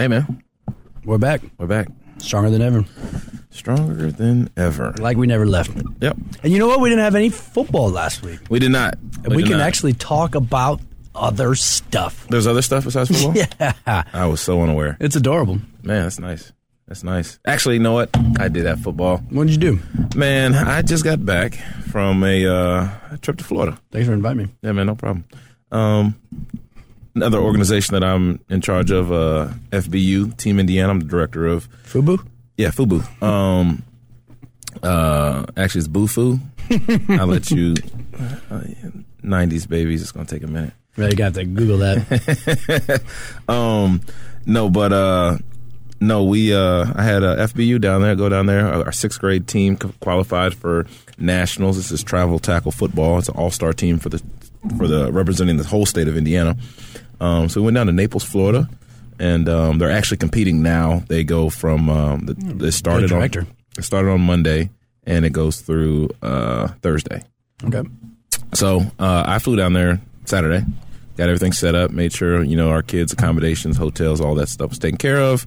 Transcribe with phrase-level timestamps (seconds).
[0.00, 0.42] Hey, man.
[1.04, 1.42] We're back.
[1.58, 1.88] We're back.
[2.16, 2.86] Stronger than ever.
[3.50, 4.94] Stronger than ever.
[4.98, 5.72] Like we never left.
[6.00, 6.16] Yep.
[6.42, 6.80] And you know what?
[6.80, 8.38] We didn't have any football last week.
[8.48, 8.94] We did not.
[9.24, 9.66] And we did can not.
[9.66, 10.80] actually talk about
[11.14, 12.26] other stuff.
[12.30, 13.36] There's other stuff besides football?
[13.36, 13.74] Yeah.
[14.14, 14.96] I was so unaware.
[15.00, 15.56] It's adorable.
[15.82, 16.50] Man, that's nice.
[16.88, 17.38] That's nice.
[17.44, 18.08] Actually, you know what?
[18.38, 19.18] I did have football.
[19.28, 19.80] What did you do?
[20.16, 21.56] Man, I just got back
[21.90, 22.88] from a uh,
[23.20, 23.78] trip to Florida.
[23.90, 24.48] Thanks for inviting me.
[24.62, 25.26] Yeah, man, no problem.
[25.70, 26.16] Um,
[27.14, 30.90] another organization that I'm in charge of, uh, FBU, Team Indiana.
[30.90, 31.68] I'm the director of.
[31.84, 32.24] Fubu?
[32.56, 33.22] Yeah, FUBU.
[33.22, 33.82] Um,
[34.82, 36.40] uh, actually, it's Bufu.
[37.18, 37.74] I'll let you.
[38.50, 38.60] Uh,
[39.22, 40.02] 90s babies.
[40.02, 40.72] It's gonna take a minute.
[40.96, 43.02] You got to Google that.
[43.48, 44.00] Um,
[44.46, 45.38] no, but uh,
[46.00, 48.14] no, we uh, I had a FBU down there.
[48.14, 48.66] Go down there.
[48.66, 50.86] Our sixth grade team qualified for
[51.18, 51.76] nationals.
[51.76, 53.18] This is travel tackle football.
[53.18, 54.22] It's an all star team for the
[54.76, 56.56] for the representing the whole state of Indiana.
[57.20, 58.68] Um, so we went down to Naples, Florida,
[59.18, 61.02] and um, they're actually competing now.
[61.08, 64.70] They go from um, the, they started on it started on Monday
[65.04, 67.22] and it goes through uh, Thursday.
[67.64, 67.82] okay.
[68.54, 70.64] So uh, I flew down there Saturday,
[71.16, 74.70] got everything set up, made sure you know our kids' accommodations, hotels, all that stuff
[74.70, 75.46] was taken care of.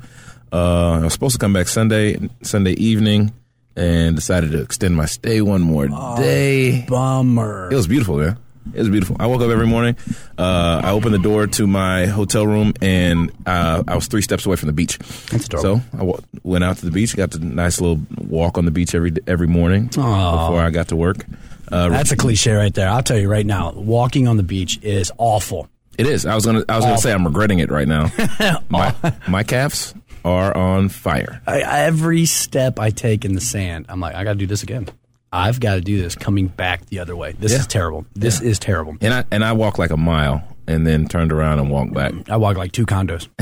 [0.51, 3.33] Uh, I was supposed to come back Sunday, Sunday evening,
[3.75, 6.85] and decided to extend my stay one more day.
[6.87, 7.69] Bummer.
[7.71, 8.37] It was beautiful, man.
[8.73, 9.17] It was beautiful.
[9.19, 9.95] I woke up every morning.
[10.37, 14.45] Uh, I opened the door to my hotel room, and uh, I was three steps
[14.45, 14.97] away from the beach.
[15.29, 15.81] That's adorable.
[15.91, 18.95] So I went out to the beach, got the nice little walk on the beach
[18.95, 20.47] every every morning Aw.
[20.47, 21.25] before I got to work.
[21.71, 22.89] Uh, That's a cliche right there.
[22.89, 25.67] I'll tell you right now, walking on the beach is awful.
[25.97, 26.25] It is.
[26.25, 26.63] I was gonna.
[26.67, 28.11] I was gonna say I'm regretting it right now.
[28.69, 28.95] my
[29.27, 29.93] my calves
[30.25, 31.41] are on fire.
[31.45, 34.63] I, every step I take in the sand, I'm like, I got to do this
[34.63, 34.87] again.
[35.33, 37.33] I've got to do this coming back the other way.
[37.39, 37.59] This Yeah.
[37.59, 38.05] is terrible.
[38.13, 38.95] This is terrible.
[39.01, 42.13] And I and I walked like a mile and then turned around and walked back.
[42.29, 43.27] I walk like two condos.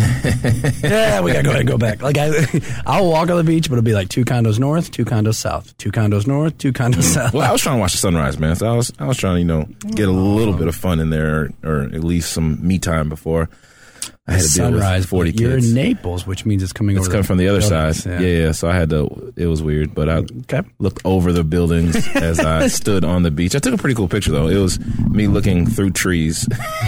[0.84, 2.02] yeah, we gotta go ahead and go back.
[2.02, 2.32] Like I,
[2.86, 5.78] I'll walk on the beach, but it'll be like two condos north, two condos south,
[5.78, 7.14] two condos north, two condos mm.
[7.14, 7.34] south.
[7.34, 8.56] Well, I was trying to watch the sunrise, man.
[8.56, 10.58] So I was I was trying to you know get a little oh.
[10.58, 13.50] bit of fun in there, or at least some me time before
[14.28, 15.02] I had to deal Sunrise.
[15.02, 17.60] with forty but You're in Naples, which means it's coming it's coming from the other
[17.60, 18.04] buildings.
[18.04, 18.22] side.
[18.22, 18.28] Yeah.
[18.28, 19.34] yeah, So I had to.
[19.36, 20.62] It was weird, but I Okay.
[20.80, 23.56] looked over the buildings as I stood on the beach.
[23.56, 24.48] I took a pretty cool picture though.
[24.48, 24.80] It was
[25.10, 26.48] me looking through trees,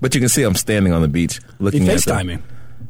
[0.00, 2.38] but you can see I'm standing on the beach You looking the, me.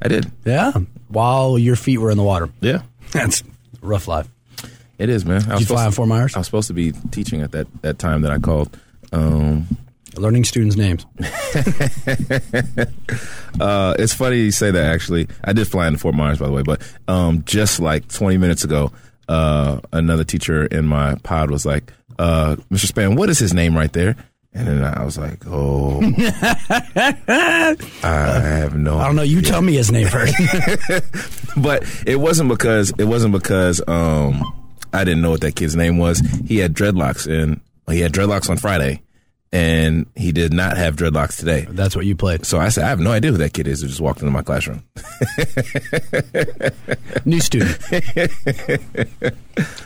[0.03, 0.30] I did.
[0.44, 0.72] Yeah.
[1.09, 2.48] While your feet were in the water.
[2.60, 2.82] Yeah,
[3.12, 3.42] That's
[3.80, 4.28] rough life.
[4.98, 5.42] it is, man.
[5.48, 6.34] I was Did you fly on Fort Myers?
[6.36, 8.76] I was supposed to be teaching at that that time that I called.
[9.12, 9.66] Um,
[10.19, 11.06] Learning students' names.
[13.61, 14.84] uh, it's funny you say that.
[14.93, 16.62] Actually, I did fly into Fort Myers, by the way.
[16.62, 18.93] But um, just like 20 minutes ago,
[19.28, 22.87] uh, another teacher in my pod was like, uh, "Mr.
[22.87, 24.17] Span, what is his name right there?"
[24.55, 29.23] And then I was like, "Oh, I have no." I don't know.
[29.23, 30.34] You tell me his name first.
[31.57, 34.43] but it wasn't because it wasn't because um
[34.93, 36.21] I didn't know what that kid's name was.
[36.47, 39.03] He had dreadlocks and he had dreadlocks on Friday,
[39.53, 41.66] and he did not have dreadlocks today.
[41.70, 42.44] That's what you played.
[42.44, 44.31] So I said, I have no idea who that kid is who just walked into
[44.31, 44.82] my classroom.
[47.25, 47.82] New student.
[47.86, 48.28] hey,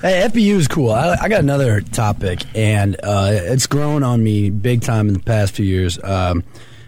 [0.02, 0.90] FBU is cool.
[0.90, 5.20] I, I got another topic, and uh, it's grown on me big time in the
[5.20, 6.02] past few years.
[6.02, 6.44] Um,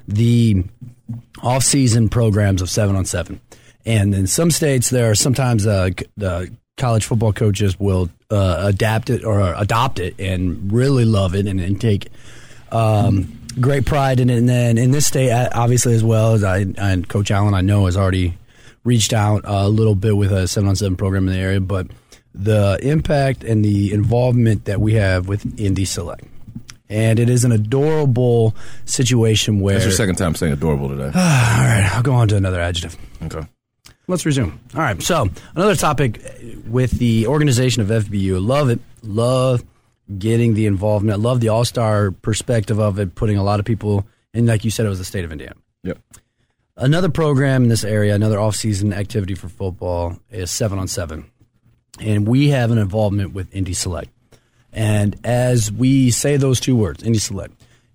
[0.09, 0.65] the
[1.43, 3.41] off-season programs of seven on seven,
[3.87, 9.11] and in some states, there are sometimes uh, the college football coaches will uh, adapt
[9.11, 12.09] it or adopt it and really love it and, and take
[12.75, 14.39] um, great pride in it.
[14.39, 17.61] And then in this state, uh, obviously, as well as I and Coach Allen, I
[17.61, 18.37] know has already
[18.85, 21.87] reached out a little bit with a seven on seven program in the area, but
[22.35, 26.25] the impact and the involvement that we have with Indy Select.
[26.91, 28.55] And it is an adorable
[28.85, 29.75] situation where.
[29.75, 31.05] That's your second time saying adorable today.
[31.07, 32.97] All right, I'll go on to another adjective.
[33.23, 33.47] Okay.
[34.07, 34.61] Let's resume.
[34.75, 35.01] All right.
[35.03, 36.21] So another topic
[36.67, 38.45] with the organization of FBU.
[38.47, 38.81] Love it.
[39.03, 39.65] Love
[40.19, 41.19] getting the involvement.
[41.19, 43.15] I love the all star perspective of it.
[43.15, 45.57] Putting a lot of people in, like you said, it was the state of Indiana.
[45.83, 45.99] Yep.
[46.77, 51.31] Another program in this area, another off season activity for football is seven on seven,
[52.01, 54.11] and we have an involvement with Indy Select.
[54.73, 57.55] And as we say those two words, Indy Select,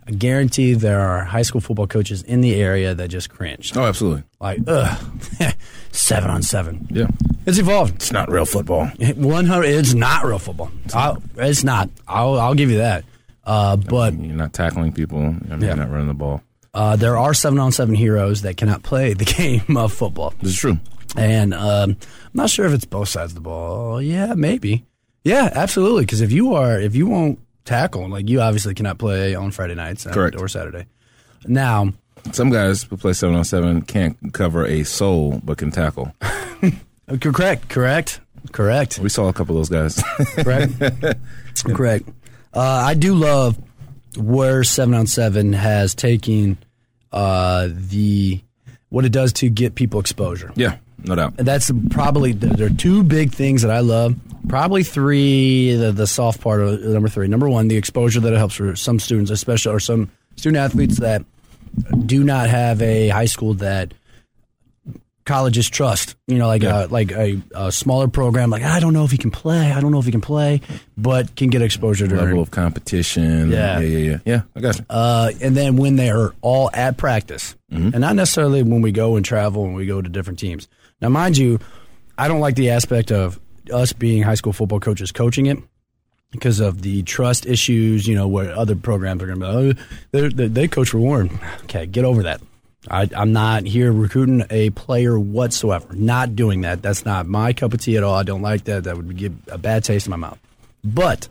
[0.10, 3.78] I guarantee there are high school football coaches in the area that just cringed.
[3.78, 4.24] Oh, absolutely.
[4.42, 5.00] Like, ugh,
[5.92, 6.88] seven on seven.
[6.90, 7.08] Yeah.
[7.46, 7.96] It's evolved.
[7.98, 8.88] It's not real football.
[9.16, 9.66] One hundred.
[9.68, 10.72] It's not real football.
[10.96, 11.92] I'll, it's not.
[12.08, 13.06] I'll, I'll give you that.
[13.44, 15.20] Uh, but You're not tackling people.
[15.20, 15.68] I mean, Yeah.
[15.68, 16.42] You're not running the ball.
[16.74, 20.52] uh, there are seven on seven heroes that cannot play the game of football, This
[20.54, 20.80] is true.
[21.18, 21.98] and um, I'm
[22.34, 24.02] not sure if it's both sides of the ball.
[24.02, 24.86] Yeah, maybe.
[25.24, 26.04] Yeah, absolutely.
[26.06, 27.40] Because if you are, if you won't
[27.70, 30.36] tackle, like you obviously cannot play on Friday nights Correct.
[30.36, 30.86] or Saturday.
[31.48, 31.94] Now,
[32.32, 36.14] some guys who play seven on seven can't cover a soul but can tackle.
[37.22, 38.20] Correct, correct,
[38.52, 40.04] correct, We saw a couple of those guys.
[40.44, 40.74] correct,
[41.66, 42.08] correct.
[42.54, 43.58] Uh, I do love
[44.16, 46.58] where seven on seven has taken
[47.12, 48.42] uh, the
[48.90, 50.52] what it does to get people exposure.
[50.56, 51.34] yeah, no doubt.
[51.38, 54.16] And that's probably there are two big things that I love.
[54.48, 57.28] Probably three, the, the soft part of uh, number three.
[57.28, 60.98] Number one, the exposure that it helps for some students, especially or some student athletes
[61.00, 61.24] that
[62.06, 63.94] do not have a high school that
[65.26, 66.16] colleges trust.
[66.28, 66.86] You know, like Yeah.
[66.86, 68.50] a like a, a smaller program.
[68.50, 69.72] Like I don't know if he can play.
[69.72, 70.62] I don't know if he can play,
[70.98, 73.52] but can get exposure to Level of competition.
[73.52, 73.80] Yeah.
[73.80, 74.18] yeah, yeah, yeah.
[74.26, 74.86] Yeah, I got you.
[74.90, 77.90] uh, and then when they're all at practice, mm-hmm.
[77.90, 80.68] and not necessarily when we go and travel and we go to different teams.
[81.02, 81.60] Now, mind you,
[82.18, 83.40] I don't like the aspect of
[83.72, 85.58] us being high school football coaches coaching it
[86.32, 88.08] because of the trust issues.
[88.08, 91.40] You know, where other programs are going to be, oh, they they coach for Warren.
[91.64, 92.42] Okay, get over that.
[92.90, 95.88] I, I'm not here recruiting a player whatsoever.
[95.94, 96.82] Not doing that.
[96.82, 98.16] That's not my cup of tea at all.
[98.16, 98.86] I don't like that.
[98.86, 100.40] That would give a bad taste in my mouth.
[100.84, 101.28] But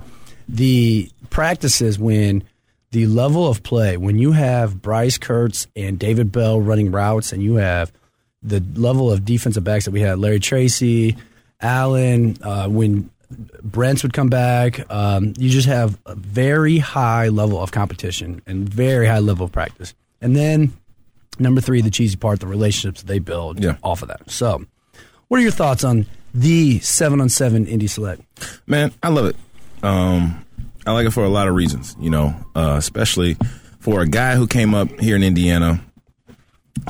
[0.49, 2.45] the practices when
[2.91, 7.43] the level of play, when you have Bryce Kurtz and David Bell running routes, and
[7.43, 7.93] you have
[8.43, 11.17] the level of defensive backs that we had, Larry Tracy,
[11.61, 13.11] Allen, uh, when
[13.63, 18.69] Brents would come back, um, you just have a very high level of competition and
[18.69, 19.93] very high level of practice.
[20.21, 20.73] And then
[21.39, 23.77] number three, the cheesy part, the relationships they build Yeah.
[23.83, 24.31] off of that.
[24.31, 24.65] So,
[25.29, 28.23] what are your thoughts on the seven on seven Indy Select?
[28.67, 29.37] Man, I love it.
[29.83, 30.45] Um,
[30.87, 33.37] I like it for a lot of reasons, you know, uh, especially
[33.79, 35.81] for a guy who came up here in Indiana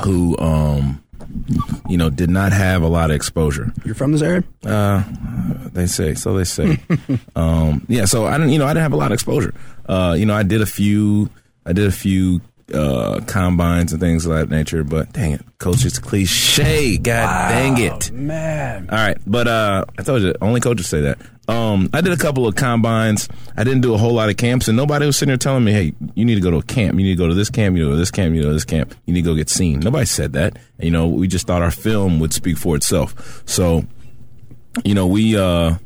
[0.04, 1.02] who, um,
[1.88, 3.72] you know, did not have a lot of exposure.
[3.84, 4.44] You're from this area?
[4.64, 5.02] Uh,
[5.72, 6.36] they say so.
[6.36, 6.78] They say.
[7.36, 8.04] um, yeah.
[8.04, 8.50] So I didn't.
[8.52, 9.54] You know, I didn't have a lot of exposure.
[9.86, 11.30] Uh, you know, I did a few.
[11.64, 12.40] I did a few
[12.72, 14.84] uh, combines and things of that nature.
[14.84, 16.98] But dang it, coach, it's cliche.
[16.98, 18.10] God dang it.
[18.10, 18.88] man.
[18.90, 21.18] All right, but uh, I told you, only coaches say that.
[21.48, 23.28] Um, I did a couple of combines.
[23.56, 25.72] I didn't do a whole lot of camps, and nobody was sitting there telling me,
[25.72, 26.98] "Hey, you need to go to a camp.
[26.98, 27.74] You need to go to this camp.
[27.74, 28.28] You need to go to this camp.
[28.28, 28.94] You need to go to this camp.
[29.06, 30.58] You need to go get seen." Nobody said that.
[30.78, 33.42] You know, we just thought our film would speak for itself.
[33.46, 33.86] So,
[34.84, 35.76] you know, we, uh,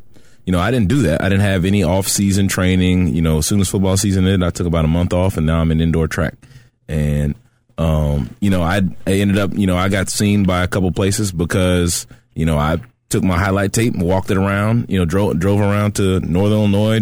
[0.44, 1.22] you know, I didn't do that.
[1.22, 3.14] I didn't have any off-season training.
[3.14, 5.46] You know, as soon as football season ended, I took about a month off, and
[5.46, 6.34] now I'm in indoor track.
[6.88, 7.36] And
[7.78, 10.90] um, you know, I, I ended up, you know, I got seen by a couple
[10.92, 12.78] places because, you know, I
[13.12, 16.58] took my highlight tape and walked it around, you know, drove drove around to Northern
[16.58, 17.00] Illinois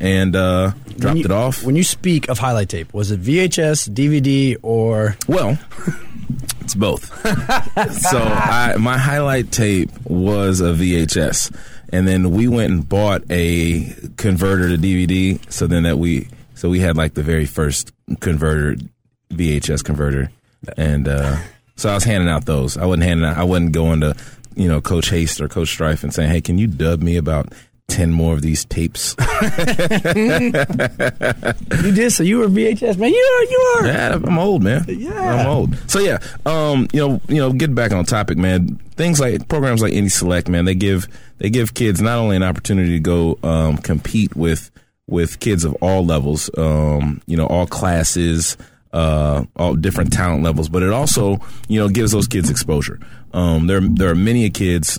[0.00, 1.62] and uh, dropped you- it off.
[1.64, 5.58] When you speak of highlight tape, was it VHS, DVD, or Well,
[6.60, 7.06] it's both.
[7.94, 11.54] so I, my highlight tape was a VHS,
[11.90, 15.40] and then we went and bought a converter to DVD.
[15.50, 18.76] So then that we so we had like the very first converter
[19.32, 20.30] VHS converter,
[20.76, 21.36] and uh,
[21.76, 22.76] so I was handing out those.
[22.76, 23.36] I wasn't handing out.
[23.38, 24.14] I wasn't going to
[24.56, 27.52] you know Coach Haste or Coach Strife and saying, "Hey, can you dub me about?"
[27.88, 29.14] 10 more of these tapes.
[30.16, 30.50] you
[31.92, 32.10] did?
[32.10, 33.10] So you were VHS, man.
[33.10, 33.44] You are.
[33.44, 33.86] You are.
[33.86, 34.84] Yeah, I'm old, man.
[34.88, 35.12] Yeah.
[35.12, 35.76] I'm old.
[35.88, 38.76] So yeah, um, you know, you know, get back on topic, man.
[38.96, 41.06] Things like programs like Indy Select, man, they give
[41.38, 44.70] they give kids not only an opportunity to go um, compete with
[45.06, 48.56] with kids of all levels, um, you know, all classes,
[48.92, 51.38] uh, all different talent levels, but it also,
[51.68, 53.00] you know, gives those kids exposure.
[53.32, 54.98] Um, there there are many kids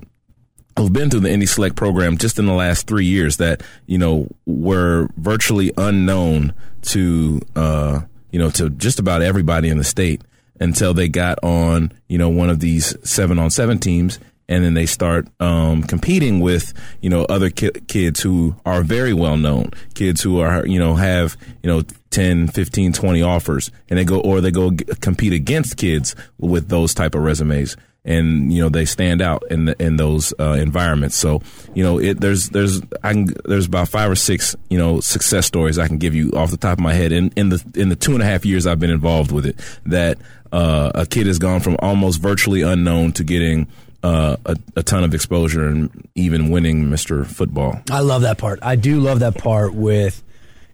[0.77, 3.97] who've been through the Indy Select program just in the last three years that you
[3.97, 6.53] know were virtually unknown
[6.83, 8.01] to uh,
[8.31, 10.21] you know to just about everybody in the state
[10.59, 14.73] until they got on you know one of these seven on seven teams and then
[14.73, 19.71] they start um, competing with you know other ki- kids who are very well known
[19.93, 24.19] kids who are you know have you know 10 15 20 offers and they go
[24.19, 27.75] or they go g- compete against kids with those type of resumes
[28.07, 31.15] and you know they stand out in the, in those uh, environments.
[31.15, 31.41] So
[31.75, 35.45] you know it, there's there's I can, there's about five or six you know success
[35.45, 37.89] stories I can give you off the top of my head in, in the in
[37.89, 40.17] the two and a half years I've been involved with it that
[40.51, 43.67] uh, a kid has gone from almost virtually unknown to getting
[44.07, 47.25] uh, a, a ton of exposure and even winning Mr.
[47.25, 47.81] Football.
[47.91, 48.59] I love that part.
[48.61, 50.23] I do love that part with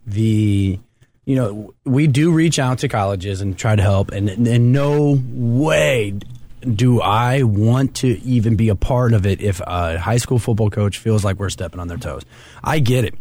[0.06, 0.80] the,
[1.26, 5.20] you know, we do reach out to colleges and try to help, and in no
[5.32, 6.14] way
[6.62, 10.70] do I want to even be a part of it if a high school football
[10.70, 12.24] coach feels like we're stepping on their toes.
[12.64, 13.16] I get it.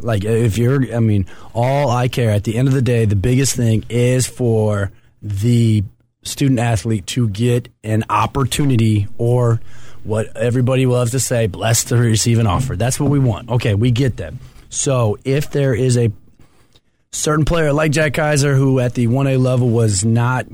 [0.00, 3.16] Like if you're, I mean, all I care at the end of the day, the
[3.16, 5.84] biggest thing is for the
[6.22, 9.60] student athlete to get an opportunity or
[10.04, 12.76] what everybody loves to say, blessed to receive an offer.
[12.76, 13.50] That's what we want.
[13.50, 14.34] Okay, we get that.
[14.70, 16.12] So if there is a
[17.10, 20.46] certain player like Jack Kaiser who at the 1A level was not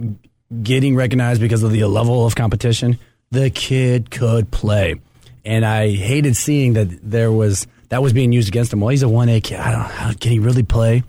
[0.63, 2.99] getting recognized because of the level of competition.
[3.31, 4.97] The kid could play,
[5.45, 8.81] and I hated seeing that there was that was being used against him.
[8.81, 9.59] Well, he's a one A kid.
[9.59, 10.15] I don't know.
[10.21, 11.03] Can he really play?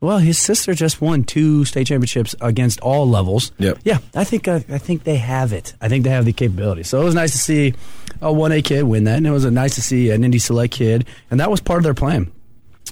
[0.00, 3.50] Well, his sister just won two state championships against all levels.
[3.58, 3.78] Yep.
[3.84, 5.74] Yeah, I think uh, I think they have it.
[5.80, 6.82] I think they have the capability.
[6.82, 7.74] So it was nice to see
[8.20, 10.38] a one A kid win that, and it was uh, nice to see an Indy
[10.38, 12.30] Select kid, and that was part of their plan.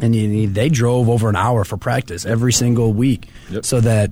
[0.02, 3.64] And you, they drove over an hour for practice every single week, Yep.
[3.64, 4.11] so that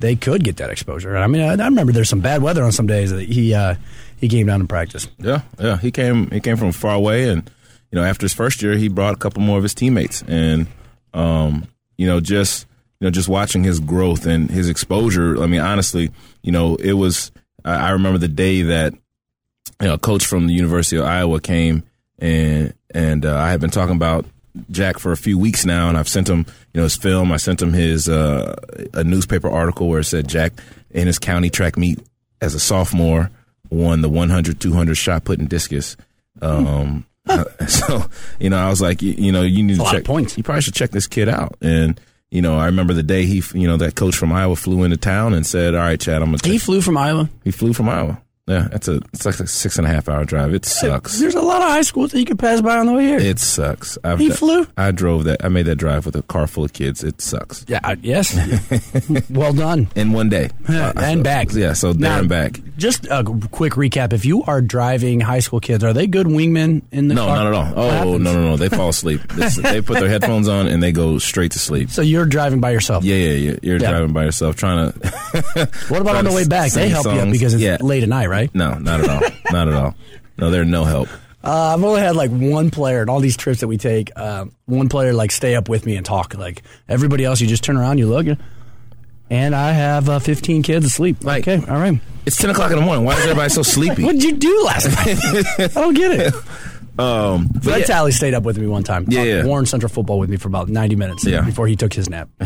[0.00, 1.16] they could get that exposure.
[1.16, 3.74] I mean, I, I remember there's some bad weather on some days that he uh,
[4.16, 5.08] he came down to practice.
[5.18, 5.76] Yeah, yeah.
[5.76, 7.48] He came he came from far away, and
[7.92, 10.66] you know after his first year, he brought a couple more of his teammates, and
[11.14, 11.66] um,
[12.00, 12.66] you know just
[12.98, 15.40] you know just watching his growth and his exposure.
[15.42, 16.10] I mean, honestly,
[16.42, 17.30] you know, it was.
[17.62, 18.94] I, remember the day that
[19.82, 21.82] you know a coach from the University of Iowa came
[22.18, 24.24] and and uh, I had been talking about
[24.70, 27.32] Jack for a few weeks now, and I've sent him you know his film.
[27.32, 28.56] I sent him his uh,
[28.94, 30.54] a newspaper article where it said Jack
[30.90, 31.98] in his county track meet
[32.40, 33.30] as a sophomore
[33.68, 35.98] won the 100 200 shot put and discus.
[36.40, 37.04] Um,
[37.68, 38.04] so
[38.38, 40.36] you know I was like you, you know you need to a check points.
[40.36, 42.00] You probably should check this kid out and.
[42.32, 44.96] You know, I remember the day he, you know, that coach from Iowa flew into
[44.96, 47.28] town and said, "All right, Chad, I'm gonna." He flew from Iowa.
[47.42, 48.22] He flew from Iowa.
[48.50, 50.52] Yeah, that's a it's like a six and a half hour drive.
[50.52, 51.18] It sucks.
[51.20, 53.18] There's a lot of high schools that you could pass by on the way here.
[53.20, 53.96] It sucks.
[54.02, 54.66] I've, He flew?
[54.76, 55.44] I drove that.
[55.44, 57.04] I made that drive with a car full of kids.
[57.04, 57.64] It sucks.
[57.68, 58.34] yeah, I- yes.
[59.30, 59.88] well done.
[59.94, 61.52] In one day, Uh, and back.
[61.52, 62.60] Yeah, so there Now, and back.
[62.76, 66.82] Just a quick recap: If you are driving high school kids, are they good wingmen
[66.90, 67.36] in the No, car?
[67.36, 67.72] not at all.
[67.76, 68.56] Oh no, no, no!
[68.56, 69.20] They fall asleep.
[69.34, 71.90] This- they put their headphones on and they go straight to sleep.
[71.90, 73.04] So you're driving by yourself.
[73.04, 73.58] Yeah, yeah, yeah.
[73.62, 73.90] You're Yeah.
[73.90, 75.68] driving by yourself, trying to.
[75.88, 76.72] What about on the way back?
[76.72, 77.76] They help you up because it's Yeah.
[77.80, 78.54] late at night, right?
[78.54, 79.30] No, not at all.
[79.52, 79.94] not at all.
[80.38, 81.08] No, they're no help.
[81.42, 84.10] Uh, I've only had like one player in all these trips that we take.
[84.16, 86.34] Uh, one player like stay up with me and talk.
[86.36, 88.26] Like everybody else, you just turn around, you look,
[89.30, 91.24] and I have uh, 15 kids asleep.
[91.24, 92.00] Like- okay, all right.
[92.26, 93.04] It's ten o'clock in the morning.
[93.06, 94.04] Why is everybody so sleepy?
[94.04, 95.18] What did you do last night?
[95.58, 96.34] I don't get it.
[96.98, 97.86] Um, but Fred yeah.
[97.86, 99.06] Talley stayed up with me one time.
[99.08, 99.44] Yeah, yeah.
[99.46, 101.40] Warren Central football with me for about 90 minutes Yeah.
[101.40, 102.28] before he took his nap.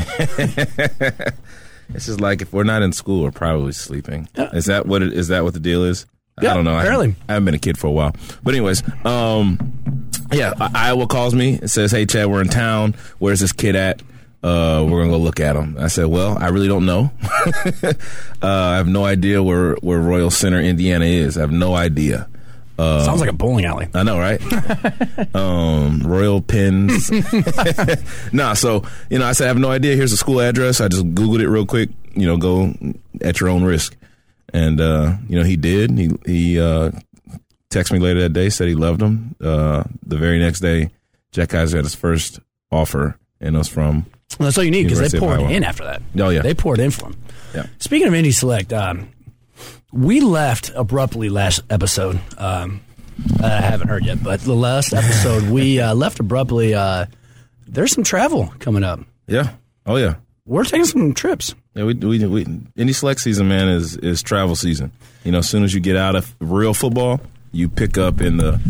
[1.90, 4.28] It's just like if we're not in school, we're probably sleeping.
[4.36, 6.06] Is that what it, is that what the deal is?
[6.40, 6.72] Yeah, I don't know.
[6.74, 7.06] I apparently.
[7.10, 8.14] haven't, I haven't been a kid for a while.
[8.42, 12.94] But anyways, um, yeah, Iowa calls me and says, "Hey, Chad, we're in town.
[13.18, 14.02] Where's this kid at?
[14.42, 17.12] Uh, we're gonna go look at him." I said, "Well, I really don't know.
[17.82, 17.92] uh,
[18.42, 21.36] I have no idea where where Royal Center, Indiana is.
[21.38, 22.28] I have no idea."
[22.78, 23.88] Uh, Sounds like a bowling alley.
[23.94, 24.40] I know, right?
[25.34, 27.10] um, Royal Pins.
[28.32, 29.94] nah, so you know, I said I have no idea.
[29.94, 30.80] Here's the school address.
[30.80, 31.90] I just googled it real quick.
[32.14, 32.74] You know, go
[33.20, 33.96] at your own risk.
[34.52, 35.96] And uh, you know, he did.
[35.98, 36.90] He he uh,
[37.70, 39.34] texted me later that day, said he loved him.
[39.40, 40.90] Uh, the very next day,
[41.32, 42.40] Jack Kaiser had his first
[42.70, 44.06] offer, and it was from.
[44.38, 46.02] Well, that's all you need because they poured in after that.
[46.18, 46.42] Oh, yeah.
[46.42, 47.16] They poured in for him.
[47.54, 47.66] Yeah.
[47.78, 49.08] Speaking of Indy Select, um,
[49.94, 52.20] we left abruptly last episode.
[52.36, 52.80] Um,
[53.40, 56.74] I haven't heard yet, but the last episode we uh, left abruptly.
[56.74, 57.06] Uh,
[57.66, 59.00] there's some travel coming up.
[59.26, 59.52] Yeah.
[59.86, 60.16] Oh yeah.
[60.46, 61.54] We're taking some trips.
[61.74, 62.46] Yeah, we we we
[62.76, 64.92] Indy Select season, man, is is travel season.
[65.22, 67.20] You know, as soon as you get out of real football,
[67.52, 68.60] you pick up in the.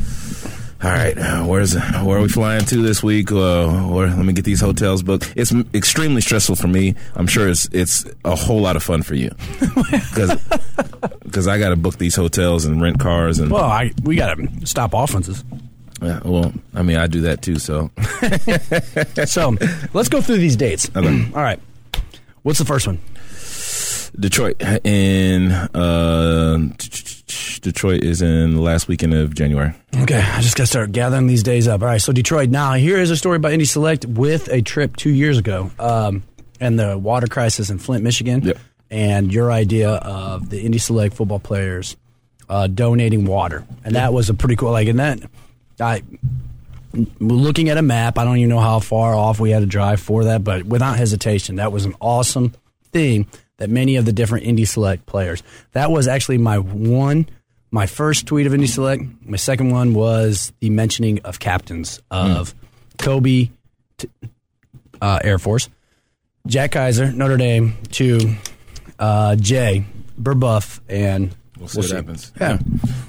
[0.85, 3.33] All right, uh, where's where are we flying to this week?
[3.33, 5.33] Uh, where, let me get these hotels booked.
[5.35, 6.95] It's extremely stressful for me.
[7.15, 9.31] I'm sure it's it's a whole lot of fun for you
[11.23, 13.51] because I got to book these hotels and rent cars and.
[13.51, 15.43] Well, I we got to stop offenses.
[16.03, 17.59] yeah, well, I mean, I do that too.
[17.59, 17.91] So
[19.25, 19.57] So
[19.95, 20.91] let's go through these dates.
[20.95, 21.29] Okay.
[21.35, 21.61] All right.
[22.43, 22.99] What's the first one?
[24.21, 26.59] Detroit in uh,
[27.61, 29.73] Detroit is in the last weekend of January.
[29.97, 31.83] Okay, I just got to start gathering these days up.
[31.83, 32.51] All right, so Detroit.
[32.51, 36.23] Now, here is a story by Indy Select with a trip two years ago um,
[36.61, 38.59] and the water crisis in Flint, Michigan, Yep.
[38.91, 41.97] and your idea of the Indy Select football players
[42.49, 43.65] uh, donating water.
[43.85, 45.21] And that was a pretty cool, like, and that,
[45.81, 46.03] I,
[47.19, 50.01] looking at a map, I don't even know how far off we had to drive
[50.01, 52.53] for that, but without hesitation, that was an awesome
[52.93, 53.27] thing
[53.59, 55.43] that many of the different Indy Select players.
[55.73, 57.29] That was actually my one,
[57.71, 59.03] my first tweet of Indy Select.
[59.25, 62.55] My second one was the mentioning of captains of
[62.99, 63.51] Kobe
[63.99, 64.09] t-
[65.01, 65.69] uh, Air Force,
[66.47, 68.35] Jack Kaiser, Notre Dame, to
[68.99, 69.85] uh, Jay,
[70.21, 72.33] Burbuff, and We'll see what happens.
[72.41, 72.59] Yeah.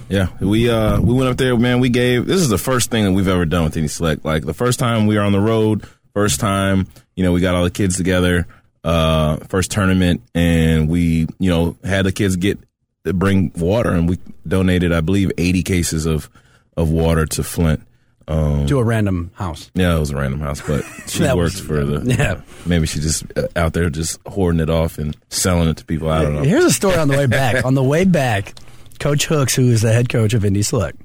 [0.08, 1.80] Yeah, we uh we went up there, man.
[1.80, 4.24] We gave this is the first thing that we've ever done with Indy Select.
[4.24, 5.84] Like the first time we were on the road,
[6.14, 8.46] first time you know we got all the kids together,
[8.86, 12.60] uh, first tournament, and we you know had the kids get
[13.04, 16.30] bring water, and we donated, I believe, eighty cases of
[16.78, 17.82] of water to Flint.
[18.28, 19.70] Um, to a random house.
[19.76, 22.16] yeah, it was a random house, but she works was- for the.
[22.16, 22.42] yeah.
[22.66, 26.10] Maybe she just uh, out there just hoarding it off and selling it to people.
[26.10, 26.42] I don't know.
[26.42, 27.64] Here's a story on the way back.
[27.66, 28.56] on the way back,
[29.00, 31.00] Coach Hooks, who is the head coach of Indy Select,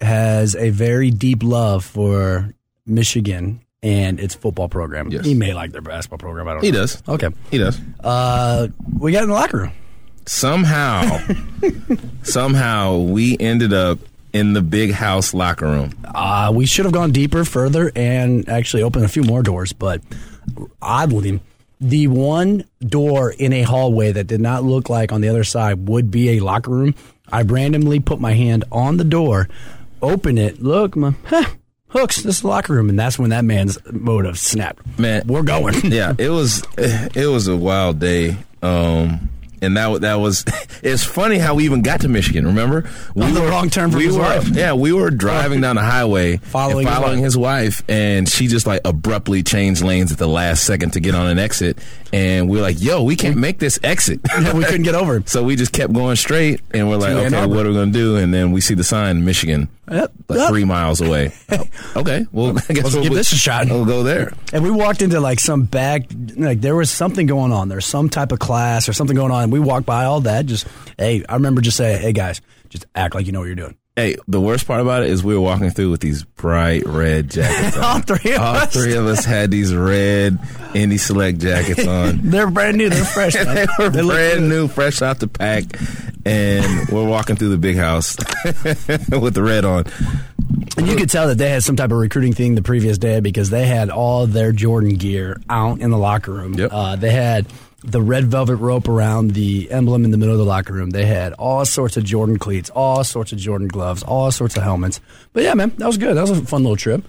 [0.00, 2.54] has a very deep love for
[2.86, 5.10] Michigan and its football program.
[5.10, 5.24] Yes.
[5.24, 6.48] He may like their basketball program.
[6.48, 6.66] I don't know.
[6.66, 6.78] He know.
[6.80, 7.02] does.
[7.08, 7.28] Okay.
[7.50, 7.80] He does.
[8.00, 8.68] Uh,
[8.98, 9.72] we got in the locker room.
[10.26, 11.18] Somehow,
[12.22, 13.98] somehow we ended up
[14.32, 15.92] in the big house locker room.
[16.04, 19.72] Uh, we should have gone deeper, further, and actually opened a few more doors.
[19.72, 20.02] But
[20.82, 21.40] oddly,
[21.80, 25.88] the one door in a hallway that did not look like on the other side
[25.88, 26.94] would be a locker room.
[27.30, 29.48] I randomly put my hand on the door,
[30.02, 31.44] open it, look, my, huh,
[31.88, 32.88] hooks, this is the locker room.
[32.88, 34.98] And that's when that man's motive snapped.
[34.98, 35.74] Man, We're going.
[35.84, 38.36] yeah, it was it was a wild day.
[38.62, 39.28] Um,
[39.62, 40.44] and that that was
[40.82, 42.46] it's funny how we even got to Michigan.
[42.46, 44.48] Remember, we On the wrong turn from we his were, wife.
[44.58, 47.24] Yeah, we were driving down the highway, Following and his following wife.
[47.24, 51.14] his wife, and she just like abruptly changed lanes at the last second to get
[51.14, 51.78] on an exit,
[52.12, 54.20] and we are like, "Yo, we can't make this exit."
[54.54, 55.22] we couldn't get over.
[55.26, 57.92] So we just kept going straight, and we're like, To okay, what are we going
[57.92, 58.16] to do?
[58.16, 60.12] And then we see the sign, Michigan, Yep.
[60.28, 60.48] like Yep.
[60.50, 61.32] three miles away.
[61.50, 61.64] Oh,
[61.96, 63.66] okay, well, I guess Let's we'll, give this a shot.
[63.68, 64.32] We'll go there.
[64.52, 66.02] And we walked into like some back,
[66.36, 67.68] like there was something going on.
[67.68, 69.47] There's some type of class or something going on.
[69.50, 70.46] We walked by all that.
[70.46, 70.66] Just,
[70.98, 73.76] hey, I remember just saying, hey guys, just act like you know what you're doing.
[73.96, 77.30] Hey, the worst part about it is we were walking through with these bright red
[77.30, 77.82] jackets on.
[77.84, 78.72] All three of All us.
[78.72, 80.38] three of us had these red
[80.72, 82.20] Indy Select jackets on.
[82.22, 82.90] They're brand new.
[82.90, 83.32] They're fresh.
[83.44, 85.64] they were They brand new, fresh out the pack,
[86.24, 88.16] and we're walking through the big house
[89.10, 89.84] with the red on.
[90.76, 93.18] And you could tell that they had some type of recruiting thing the previous day
[93.18, 96.54] because they had all their Jordan gear out in the locker room.
[96.54, 96.70] Yep.
[96.72, 97.46] Uh, they had
[97.82, 100.90] the red velvet rope around the emblem in the middle of the locker room.
[100.90, 104.62] They had all sorts of Jordan cleats, all sorts of Jordan gloves, all sorts of
[104.62, 105.00] helmets.
[105.32, 106.16] But yeah, man, that was good.
[106.16, 107.04] That was a fun little trip.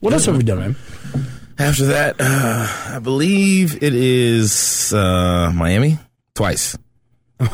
[0.00, 0.76] What else have we done, man?
[1.58, 5.98] After that, uh, I believe it is uh, Miami
[6.34, 6.78] twice.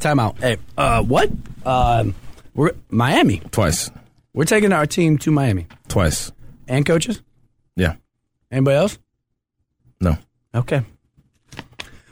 [0.00, 0.38] Time out.
[0.38, 1.30] Hey, uh, what?
[1.64, 2.14] Um,
[2.54, 3.38] we're Miami.
[3.50, 3.90] Twice.
[4.34, 6.32] We're taking our team to Miami Twice.
[6.68, 7.22] and coaches.
[7.76, 7.94] Yeah.
[8.50, 8.98] Anybody else?
[10.00, 10.16] No.
[10.54, 10.82] Okay.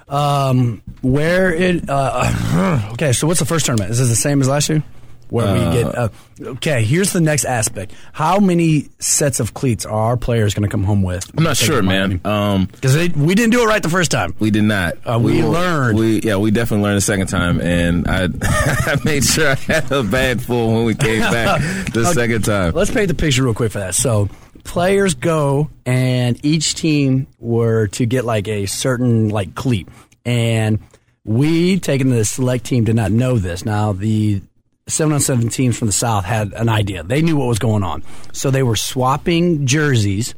[0.08, 1.88] Um, where it?
[1.88, 3.90] Uh, okay, so what's the first tournament?
[3.90, 4.82] Is this the same as last year?
[5.28, 5.94] Where we get?
[5.94, 6.08] Uh,
[6.40, 7.92] okay, here's the next aspect.
[8.14, 11.30] How many sets of cleats are our players going to come home with?
[11.36, 12.22] I'm not sure, man.
[12.24, 14.34] Um, Because we didn't do it right the first time.
[14.38, 14.94] we did not.
[15.04, 15.98] Uh, we were- learned.
[15.98, 19.92] We yeah, we definitely learned the second time, and I I made sure I had
[19.92, 21.60] a bag full when we came back
[21.92, 22.12] the Okay.
[22.14, 22.72] second time.
[22.72, 23.94] Let's paint the picture real quick for that.
[23.94, 24.30] So
[24.68, 29.88] players go and each team were to get like a certain like cleat.
[30.24, 30.78] And
[31.24, 33.64] we taking the select team did not know this.
[33.64, 34.42] Now the
[34.86, 37.02] seven on seven teams from the south had an idea.
[37.02, 38.04] They knew what was going on.
[38.32, 40.34] So they were swapping jerseys.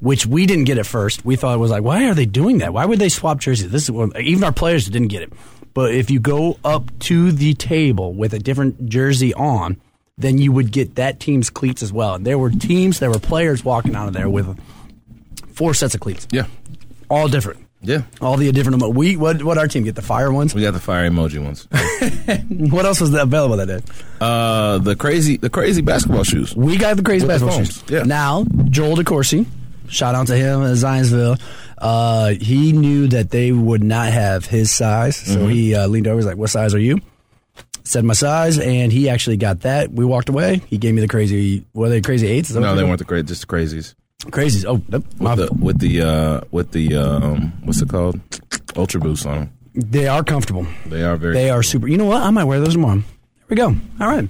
[0.00, 1.24] Which we didn't get at first.
[1.24, 2.74] We thought it was like, why are they doing that?
[2.74, 3.70] Why would they swap jerseys?
[3.70, 5.32] This is what, even our players didn't get it.
[5.72, 9.80] But if you go up to the table with a different jersey on,
[10.18, 12.14] then you would get that team's cleats as well.
[12.14, 14.58] And there were teams, there were players walking out of there with
[15.54, 16.46] four sets of cleats, Yeah,
[17.08, 18.02] all different, yeah.
[18.20, 18.80] all the different.
[18.82, 20.54] emo- We what what our team get the fire ones?
[20.54, 21.66] We got the fire emoji ones.
[22.70, 23.80] What else was available that day?
[24.20, 26.54] Uh, the crazy, the crazy basketball shoes.
[26.56, 27.90] We got the crazy With basketball foams, shoes.
[27.90, 28.02] yeah.
[28.04, 29.46] Now Joel DeCourcy,
[29.88, 31.40] shout out to him at Zionsville.
[31.76, 35.48] Uh, he knew that they would not have his size, so Mm-hmm.
[35.48, 36.16] he uh, leaned over.
[36.18, 37.00] He's like, "What size are you?"
[37.84, 39.92] Said my size, and he actually got that.
[39.92, 40.62] We walked away.
[40.68, 41.66] He gave me the crazy.
[41.74, 42.50] Were they crazy eights?
[42.54, 42.88] No, they were?
[42.88, 43.94] weren't the crazy, just the crazies.
[44.24, 44.64] crazies.
[44.66, 45.04] Oh, nope.
[45.20, 48.18] My- With the with the uh, with the um, what's it called?
[48.76, 49.52] Ultra boost on them.
[49.74, 50.66] they are comfortable.
[50.86, 51.34] They are very.
[51.34, 51.86] They are super.
[51.86, 52.22] You know what?
[52.22, 52.96] I might wear those tomorrow.
[52.96, 53.04] There
[53.50, 53.66] we go.
[54.00, 54.28] All right.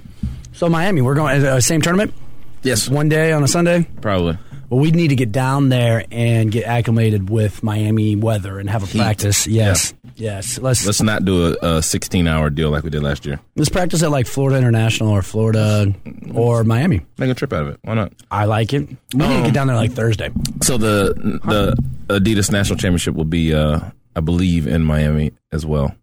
[0.51, 2.13] So Miami, we're going uh, same tournament.
[2.61, 3.87] yes, One day on a Sunday.
[4.01, 4.37] probably.
[4.69, 8.83] Well, we'd need to get down there and get acclimated with Miami weather and have
[8.83, 9.45] a practice.
[9.45, 10.57] Yes, yes.
[10.57, 13.39] Let's Let's not do a, a 16 hour deal like we did last year.
[13.55, 15.93] let's practice at like Florida International or Florida
[16.33, 17.01] or Miami.
[17.17, 17.79] Make a trip out of it.
[17.83, 18.13] Why not?
[18.31, 18.87] I like it.
[19.13, 20.31] We need to get down there like Thursday.
[20.63, 21.13] So the
[21.45, 21.75] the
[22.13, 23.79] Adidas National Championship will be, uh,
[24.15, 25.95] I believe, in Miami as well.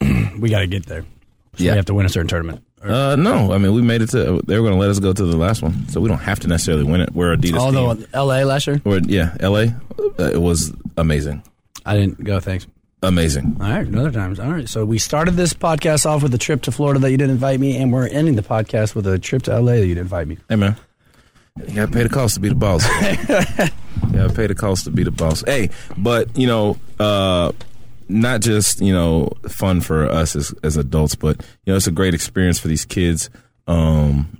[0.38, 1.02] We got to get there.
[1.02, 1.72] So Yeah.
[1.72, 2.62] We have to win a certain tournament.
[2.82, 4.40] Uh, no, I mean we made it to.
[4.46, 6.40] They were going to let us go to the last one, so we don't have
[6.40, 7.12] to necessarily win it.
[7.12, 7.58] We're Adidas.
[7.58, 8.06] Although team.
[8.12, 8.44] L.A.
[8.44, 9.74] last year, We're, yeah, L.A.
[9.98, 11.42] Uh, it was amazing,
[11.84, 12.38] I didn't go.
[12.40, 12.66] Thanks.
[13.02, 13.56] amazing.
[13.60, 14.38] All right, another times.
[14.40, 14.68] All right.
[14.68, 17.58] So we started this podcast off with a trip to Florida that you didn't invite
[17.60, 20.28] me, and we're ending the podcast with a trip to LA that you didn't invite
[20.28, 20.38] me.
[20.48, 20.76] Hey man,
[21.66, 22.84] you gotta pay the cost to be the boss.
[23.02, 25.42] you gotta pay the cost to be the boss.
[25.44, 27.52] Hey, but you know, uh,
[28.08, 31.92] not just you know fun for us as as adults, but you know it's a
[31.92, 33.30] great experience for these kids.
[33.66, 34.38] Um,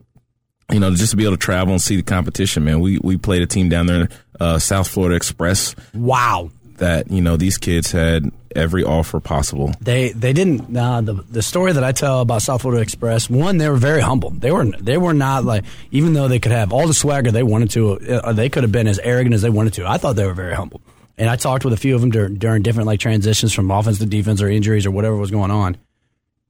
[0.70, 2.80] you know, just to be able to travel and see the competition, man.
[2.80, 5.74] We we played a team down there, uh, South Florida Express.
[5.94, 6.50] Wow.
[6.76, 9.72] That you know these kids had every offer possible.
[9.80, 10.70] They they didn't.
[10.70, 14.00] Nah, the the story that I tell about South Florida Express, one, they were very
[14.00, 14.30] humble.
[14.30, 17.42] They were they were not like even though they could have all the swagger they
[17.42, 19.86] wanted to, uh, they could have been as arrogant as they wanted to.
[19.86, 20.80] I thought they were very humble.
[21.18, 23.98] And I talked with a few of them during, during different like transitions from offense
[23.98, 25.76] to defense or injuries or whatever was going on,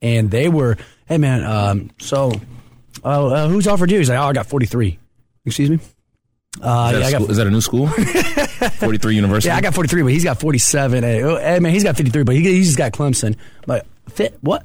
[0.03, 0.77] and they were,
[1.07, 2.33] hey man, um, so
[3.03, 3.99] uh, uh, who's offered you?
[3.99, 4.99] He's like, oh, I got forty three.
[5.47, 5.79] Excuse me.
[6.61, 7.87] Uh, is, that yeah, got, is, that a new school?
[8.79, 9.49] 43 University?
[9.49, 11.05] Yeah, I got 43, but he's got 47.
[11.05, 13.37] Hey, oh, hey man, he's got 53, but he, he's just got Clemson.
[13.65, 14.65] But fit, what?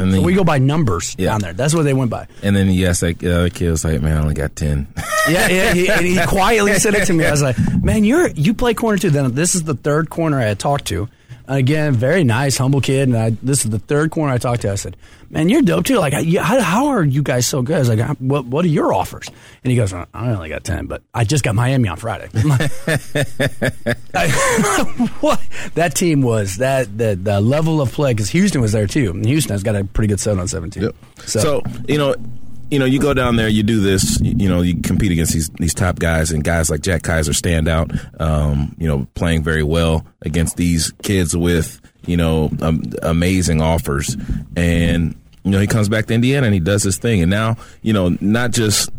[0.00, 1.30] Uh, and then, so we go by numbers yeah.
[1.30, 1.52] down there.
[1.52, 2.26] That's what they went by.
[2.42, 4.86] And then yes, like the other kid was like, "Man, I only got 10.
[5.28, 5.74] yeah, yeah.
[5.74, 7.26] He, and he quietly said it to me.
[7.26, 10.38] I was like, "Man, you're you play corner too." Then this is the third corner
[10.38, 11.08] I had talked to,
[11.58, 13.08] again, very nice, humble kid.
[13.08, 14.72] And I, this is the third corner I talked to.
[14.72, 14.96] I said,
[15.28, 15.98] "Man, you're dope too.
[15.98, 18.94] Like, how, how are you guys so good?" I was like, "What What are your
[18.94, 22.28] offers?" And he goes, "I only got ten, but I just got Miami on Friday."
[25.20, 25.40] what
[25.74, 29.10] that team was that the the level of play because Houston was there too.
[29.10, 30.84] And Houston has got a pretty good seven on seventeen.
[30.84, 30.96] Yep.
[31.26, 32.14] So, so you know
[32.70, 35.48] you know, you go down there, you do this, you, know, you compete against these
[35.50, 37.90] these top guys, and guys like Jack Kaiser stand out.
[38.20, 44.16] Um, you know, playing very well against these kids with you know um, amazing offers,
[44.56, 47.56] and you know he comes back to Indiana and he does his thing, and now
[47.82, 48.90] you know not just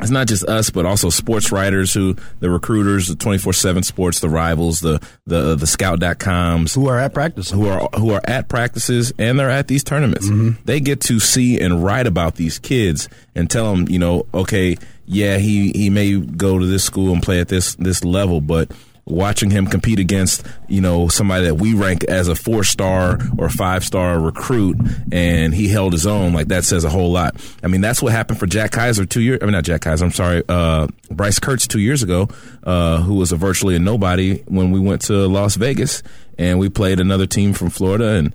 [0.00, 4.28] it's not just us, but also sports writers who, the recruiters, the 24-7 sports, the
[4.28, 6.74] rivals, the, the, the scout.coms.
[6.74, 7.52] Who are at practices.
[7.52, 10.28] Who are, who are at practices and they're at these tournaments.
[10.28, 10.62] Mm-hmm.
[10.64, 14.76] They get to see and write about these kids and tell them, you know, okay,
[15.06, 18.70] yeah, he, he may go to this school and play at this, this level, but
[19.10, 23.48] watching him compete against you know somebody that we rank as a four star or
[23.48, 24.76] five star recruit
[25.12, 27.34] and he held his own like that says a whole lot.
[27.62, 30.04] I mean that's what happened for jack kaiser two years i mean not jack kaiser
[30.04, 32.28] i'm sorry uh, bryce kurtz two years ago
[32.64, 36.02] uh, who was a virtually a nobody when we went to las vegas
[36.38, 38.32] and we played another team from florida and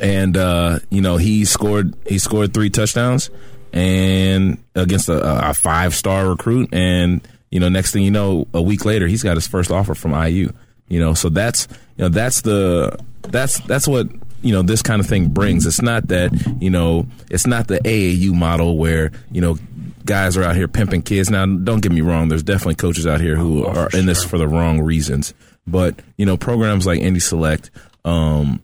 [0.00, 3.30] and uh, you know he scored he scored three touchdowns
[3.72, 8.62] and against a, a five star recruit and you know, next thing you know, a
[8.62, 10.52] week later, he's got his first offer from IU.
[10.88, 14.08] You know, so that's you know that's the that's that's what
[14.42, 15.66] you know this kind of thing brings.
[15.66, 19.56] It's not that you know it's not the AAU model where you know
[20.04, 21.30] guys are out here pimping kids.
[21.30, 22.28] Now, don't get me wrong.
[22.28, 24.02] There's definitely coaches out here who oh, are in sure.
[24.02, 25.34] this for the wrong reasons.
[25.66, 27.70] But you know, programs like Indy Select,
[28.04, 28.62] um,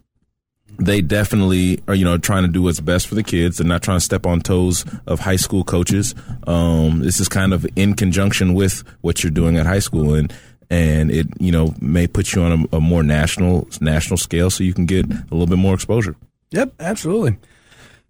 [0.79, 3.59] they definitely are, you know, trying to do what's best for the kids.
[3.59, 6.15] They're not trying to step on toes of high school coaches.
[6.47, 10.33] Um, this is kind of in conjunction with what you're doing at high school, and
[10.69, 14.65] and it, you know, may put you on a, a more national national scale, so
[14.65, 16.17] you can get a little bit more exposure.
[16.51, 17.39] Yep, absolutely.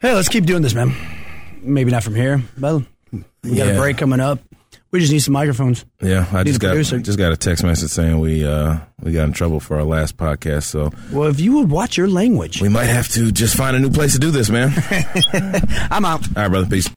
[0.01, 0.95] Hey, let's keep doing this, man.
[1.63, 3.73] Maybe not from here, but we got yeah.
[3.73, 4.41] a break coming up.
[4.97, 5.85] We just need some microphones.
[6.01, 9.35] Yeah, I just got just got a text message saying we uh, we got in
[9.35, 10.63] trouble for our last podcast.
[10.63, 13.79] So, well, if you would watch your language, we might have to just find a
[13.79, 14.73] new place to do this, man.
[15.91, 16.27] I'm out.
[16.35, 16.67] All right, brother.
[16.67, 16.89] Peace.